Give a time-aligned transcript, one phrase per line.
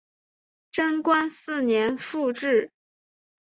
[0.71, 2.71] 贞观四年复置。